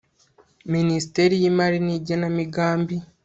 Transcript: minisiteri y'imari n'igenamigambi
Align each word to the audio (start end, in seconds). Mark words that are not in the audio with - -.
minisiteri 0.73 1.33
y'imari 1.43 1.77
n'igenamigambi 1.85 2.95